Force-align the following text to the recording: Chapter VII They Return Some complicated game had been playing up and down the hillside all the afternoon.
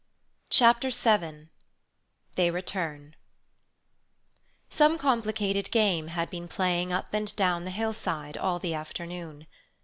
Chapter 0.49 0.89
VII 0.89 1.49
They 2.35 2.49
Return 2.49 3.15
Some 4.67 4.97
complicated 4.97 5.69
game 5.69 6.07
had 6.07 6.31
been 6.31 6.47
playing 6.47 6.91
up 6.91 7.13
and 7.13 7.35
down 7.35 7.65
the 7.65 7.69
hillside 7.69 8.35
all 8.35 8.57
the 8.57 8.73
afternoon. 8.73 9.45